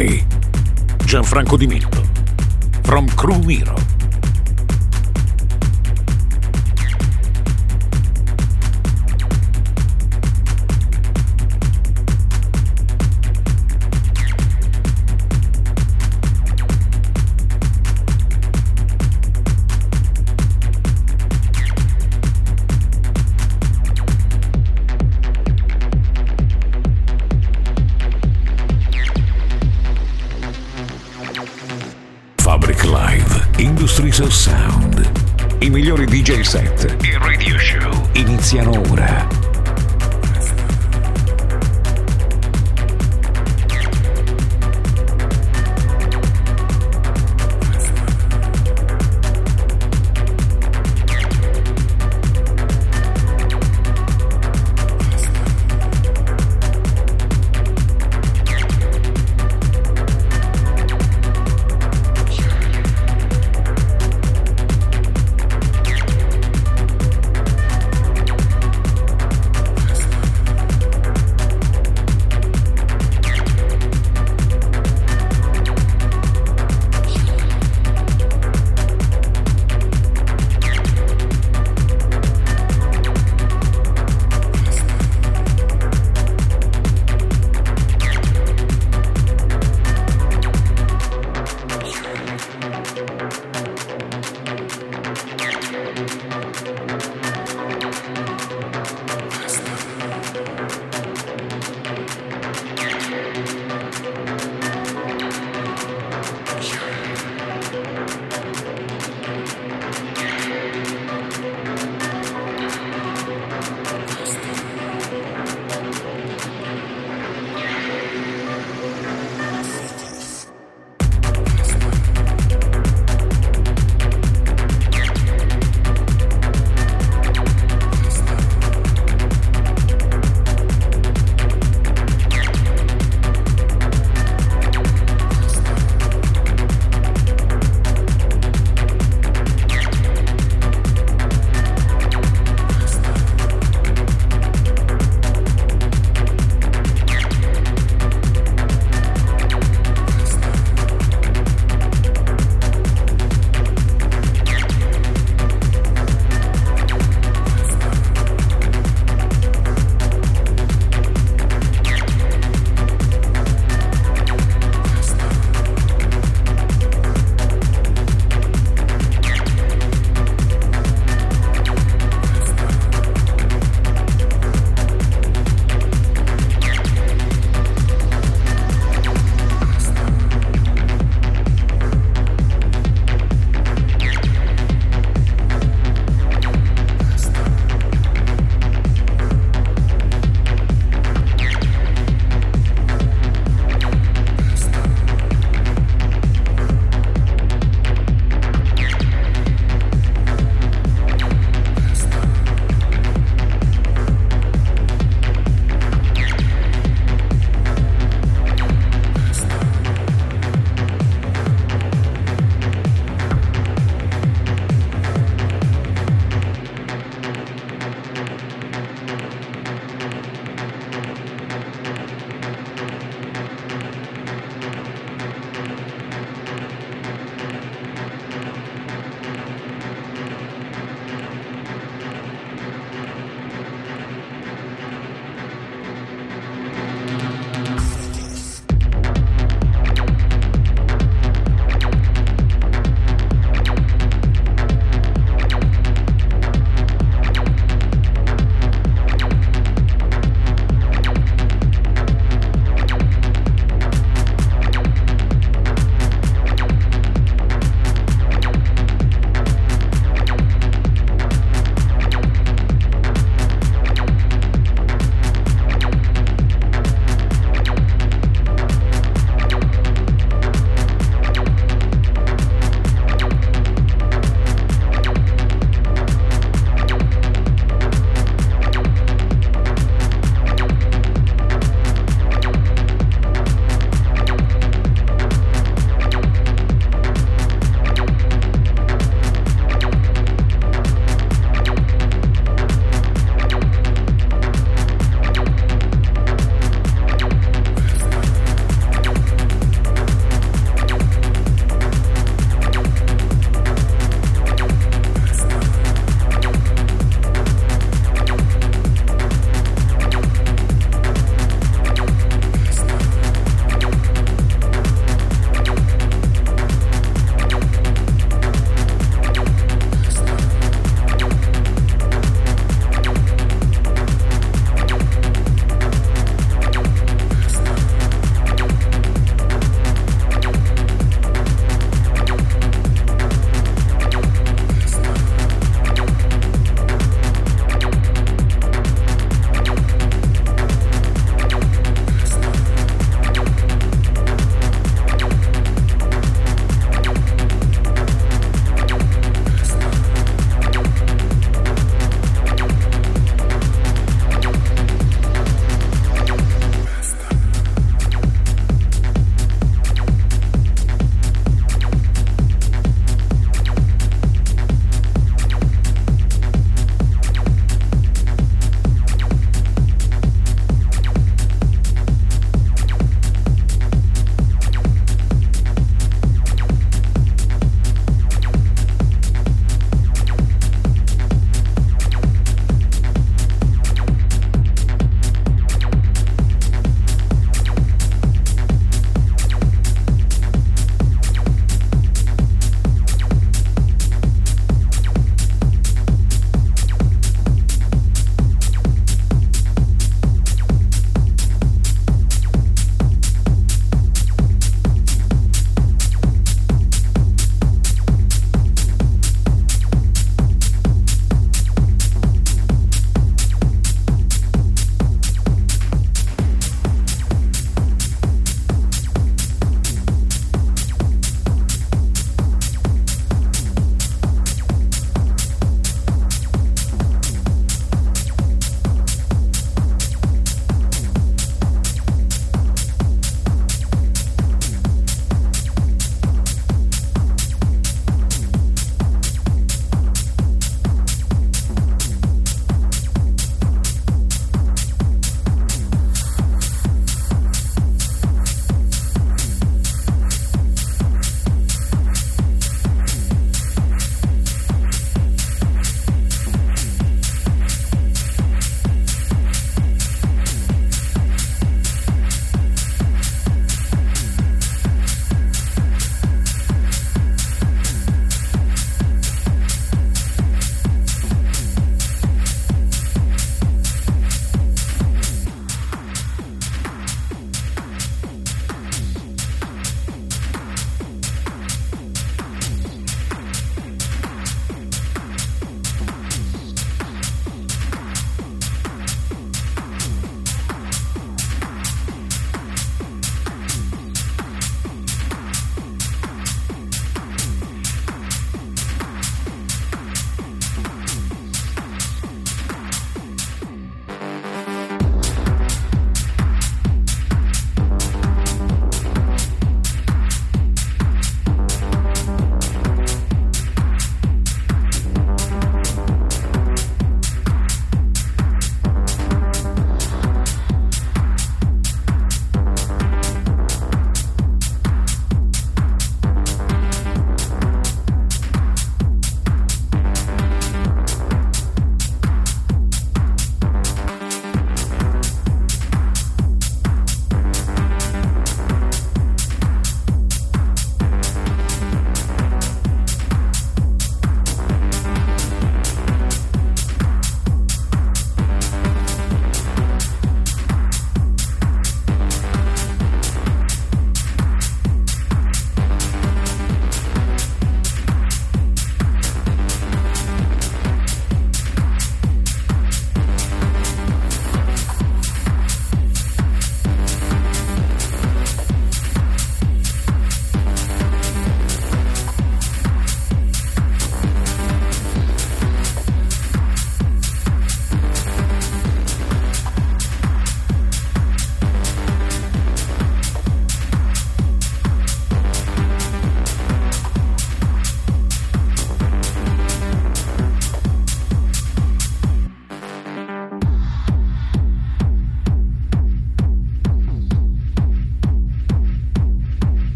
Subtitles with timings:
[0.00, 0.24] By
[1.04, 2.02] Gianfranco Di Mitto.
[2.82, 3.89] From Crew Miro.
[36.50, 39.39] Set e radio show iniziano ora.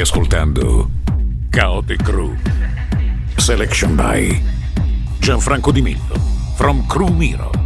[0.00, 0.88] Ascoltando
[1.50, 2.36] Chaotic Crew.
[3.36, 4.40] Selection by
[5.18, 6.14] Gianfranco Di Millo.
[6.54, 7.57] From Crew Miro.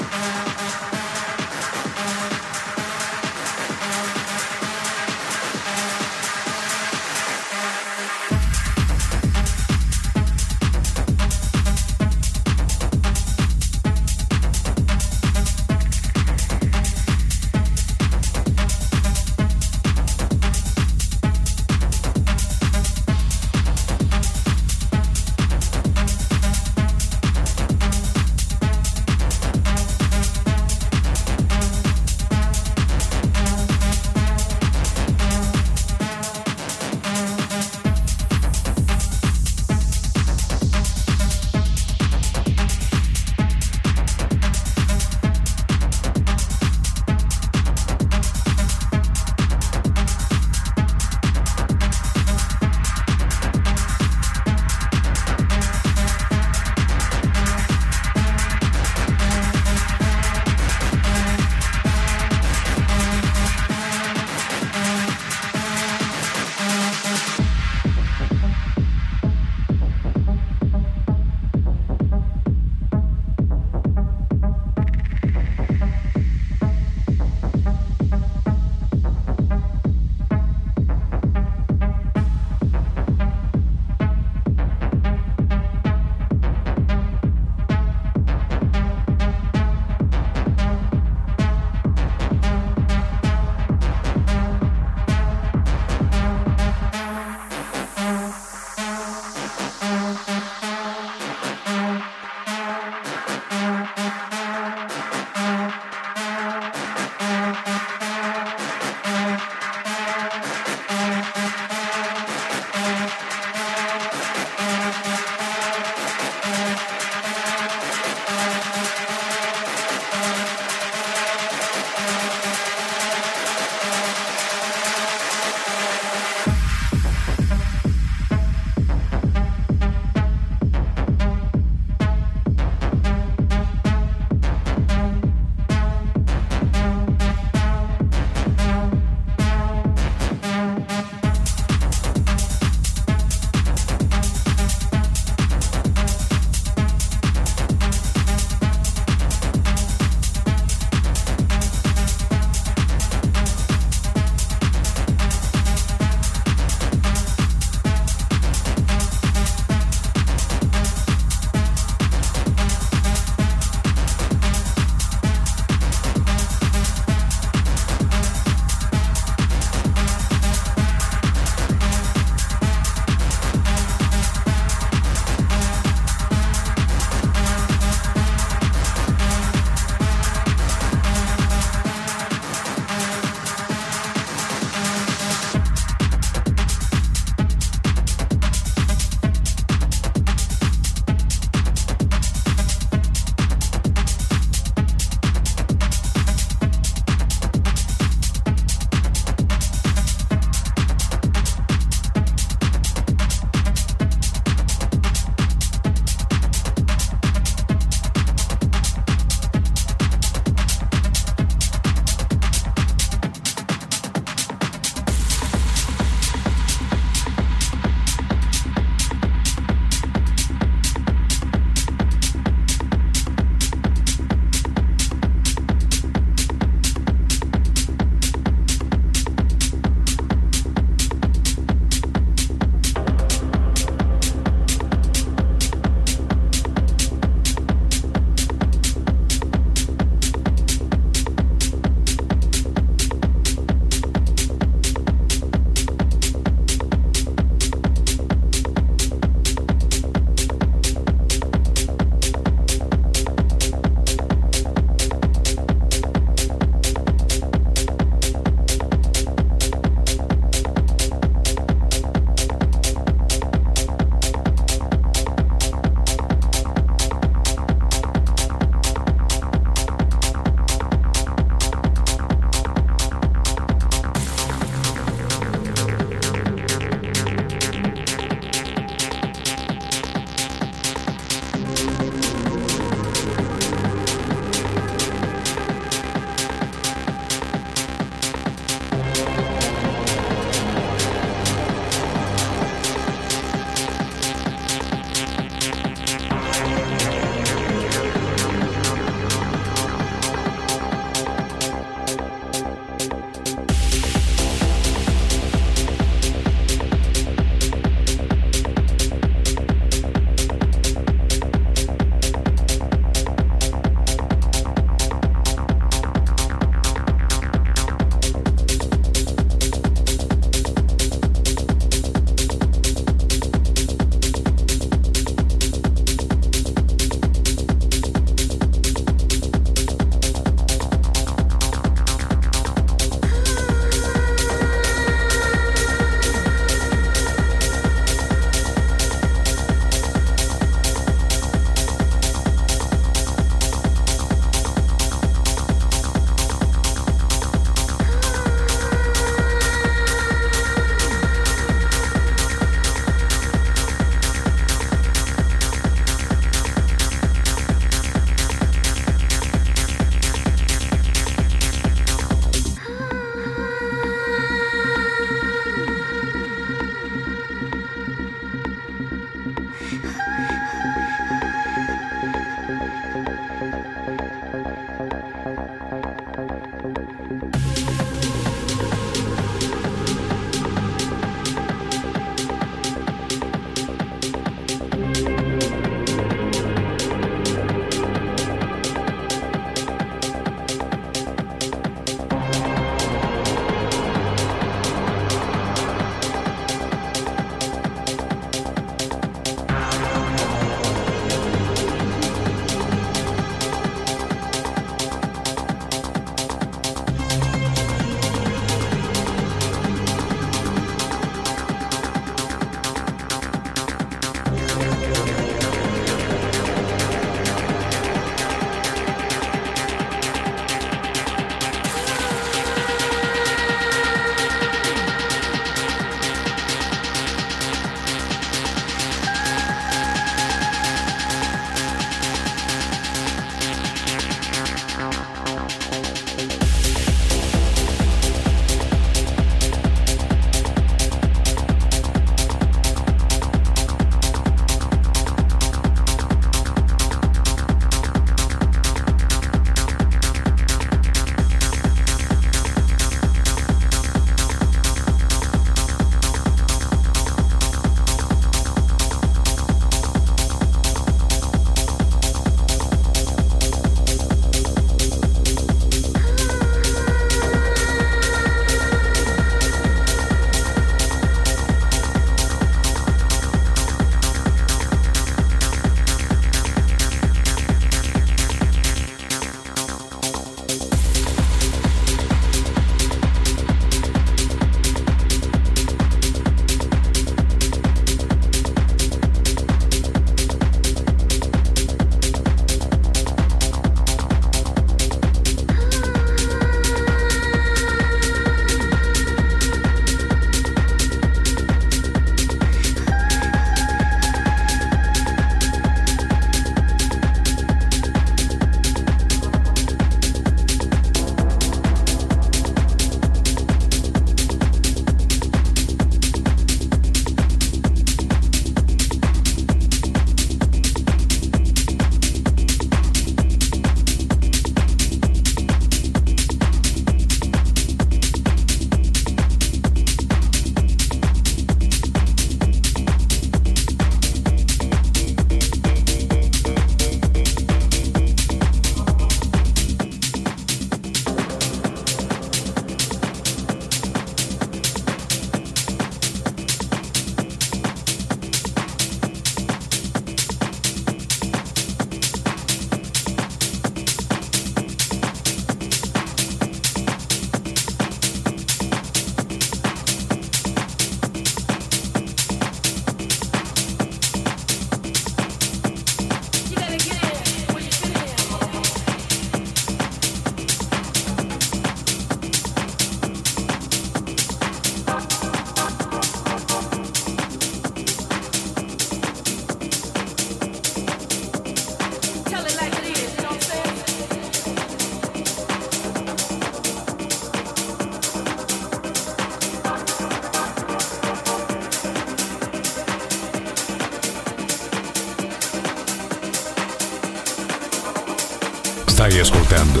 [599.14, 600.00] Stai ascoltando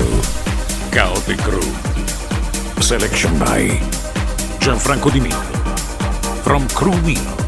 [0.90, 1.62] Chaotic Crew.
[2.80, 3.80] Selection by
[4.58, 5.40] Gianfranco Di Mino.
[6.42, 7.43] From Crew Mino.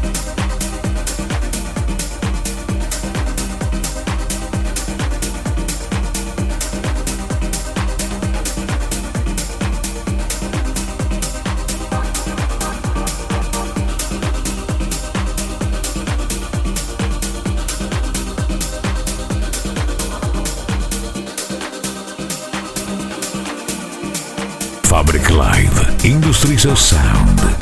[26.75, 27.56] Sound.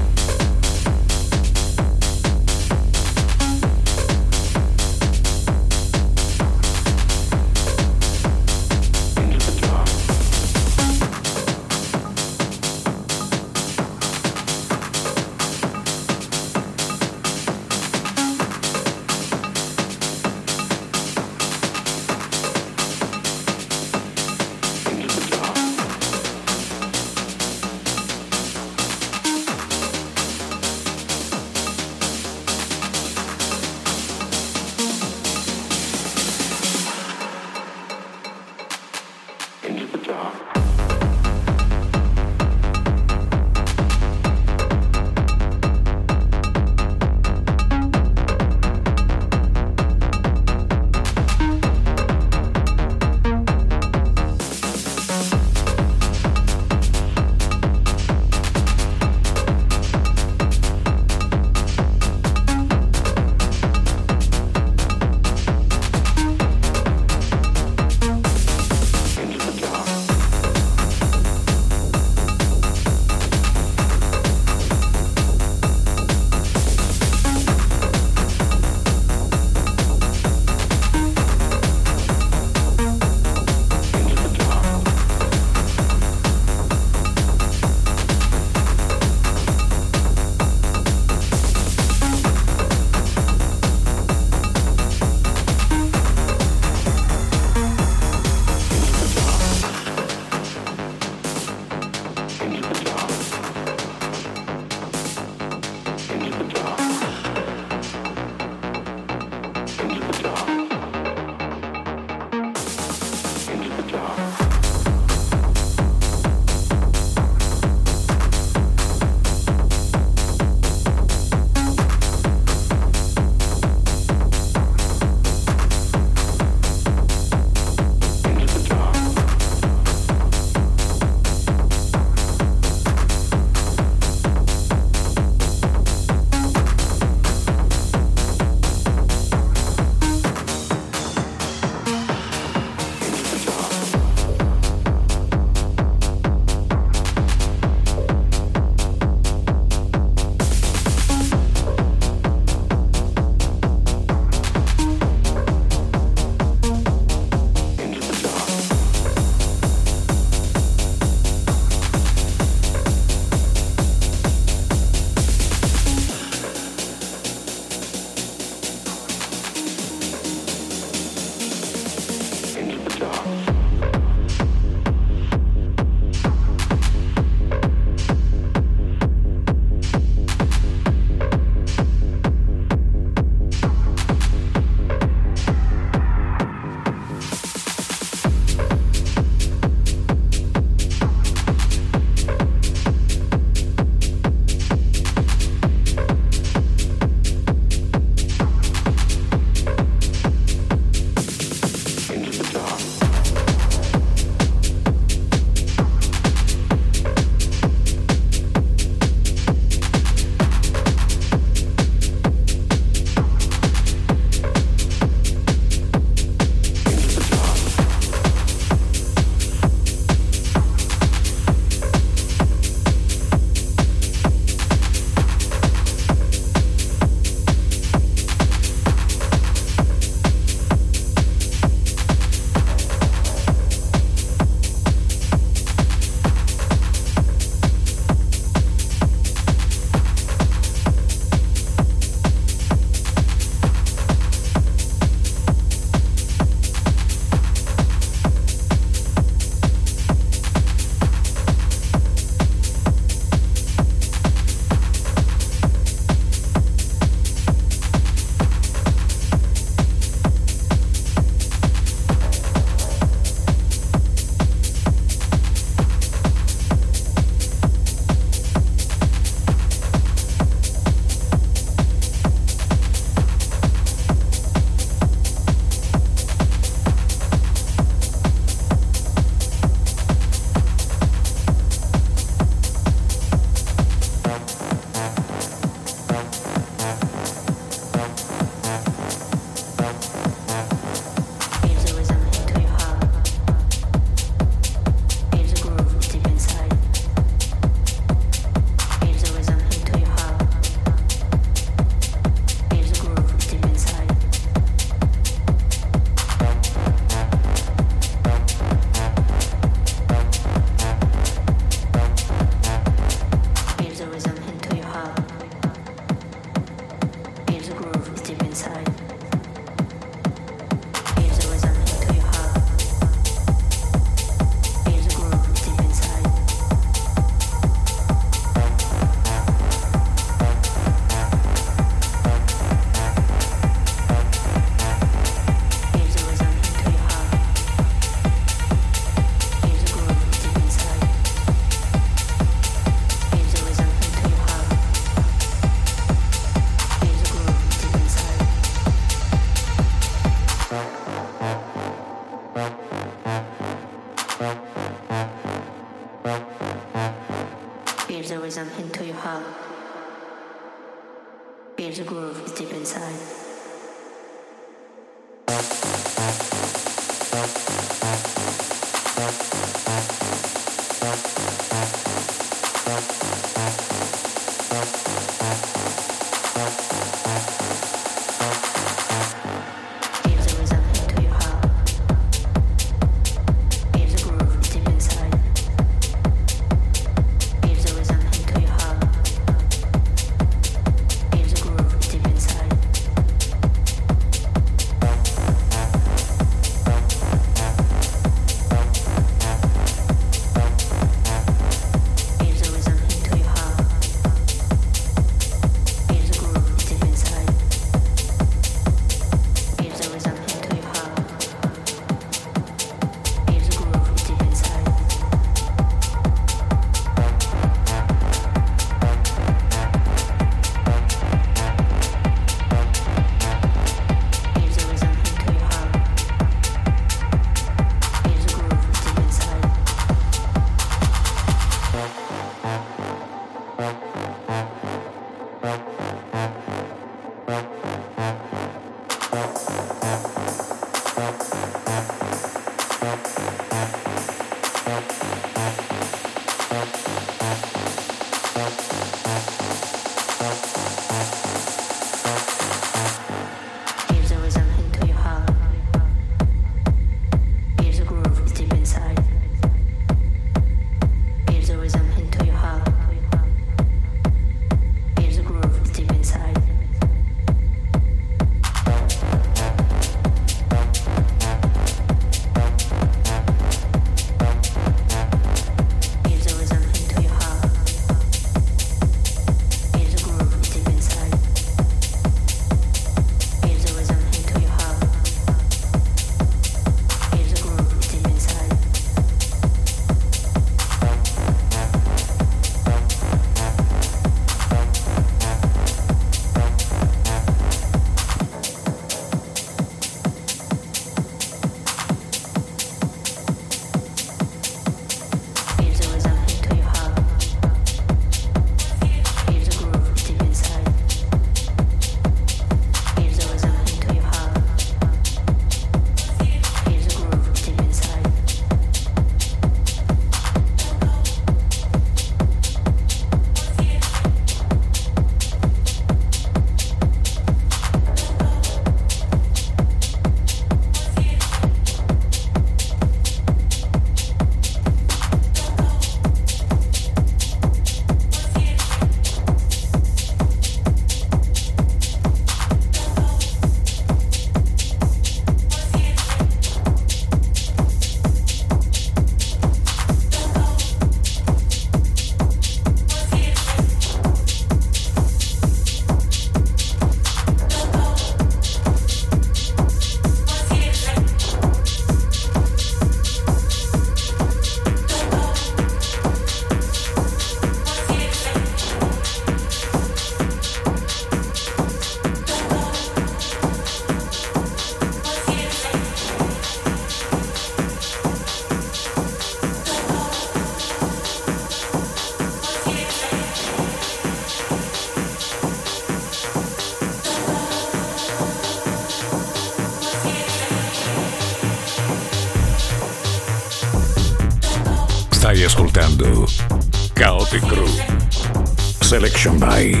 [599.18, 600.00] Selection by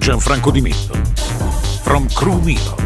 [0.00, 1.00] Gianfranco Di Milo.
[1.84, 2.83] From Crew Milo.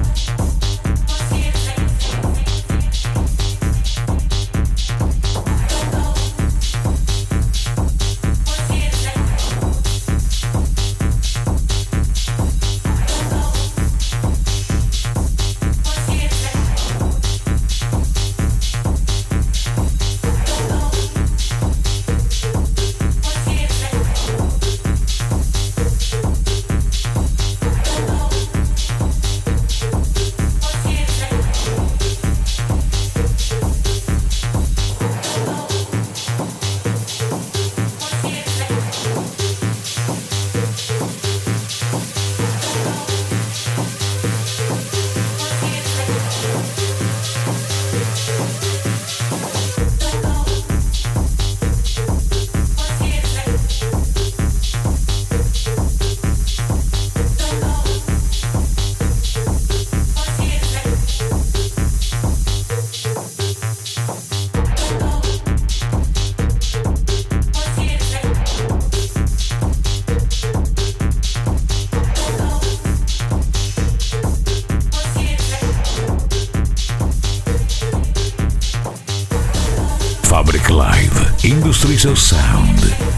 [81.78, 83.17] nostro Isor Sound.